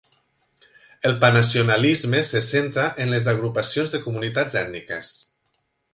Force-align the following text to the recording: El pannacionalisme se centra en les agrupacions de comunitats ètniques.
El 1.09 1.19
pannacionalisme 1.19 2.23
se 2.29 2.41
centra 2.47 2.87
en 3.05 3.11
les 3.17 3.27
agrupacions 3.35 3.97
de 3.97 4.03
comunitats 4.07 4.59
ètniques. 4.63 5.17